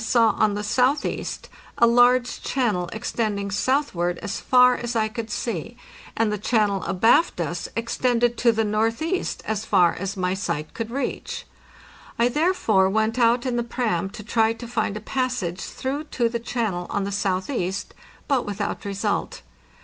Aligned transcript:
From 0.03 0.09
the 0.09 0.15
crow's 0.15 0.23
nest 0.23 0.25
I 0.25 0.31
saw 0.31 0.43
on 0.43 0.53
the 0.55 0.63
southeast 0.63 1.49
a 1.77 1.85
large 1.85 2.41
channel 2.41 2.89
extending 2.91 3.51
southward 3.51 4.17
as 4.17 4.39
far 4.39 4.73
as 4.75 4.95
I 4.95 5.07
could 5.09 5.29
see, 5.29 5.77
and 6.17 6.31
the 6.31 6.39
channel 6.39 6.83
abaft 6.85 7.39
us 7.39 7.69
ex 7.77 7.97
tended 7.97 8.35
to 8.37 8.51
the 8.51 8.63
northeast 8.63 9.43
as 9.45 9.63
far 9.63 9.93
as 9.93 10.17
my 10.17 10.33
sight 10.33 10.73
could 10.73 10.89
reach. 10.89 11.45
I 12.17 12.29
therefore 12.29 12.89
went 12.89 13.19
out 13.19 13.45
in 13.45 13.57
the 13.57 13.63
"pram" 13.63 14.09
to 14.09 14.23
try 14.23 14.53
to 14.53 14.67
find 14.67 14.97
a 14.97 15.01
passage 15.01 15.61
through 15.61 16.05
to 16.05 16.29
the 16.29 16.39
channel 16.39 16.87
on 16.89 17.03
the 17.03 17.11
southeast, 17.11 17.93
but 18.27 18.43
without 18.43 18.85
result. 18.85 19.43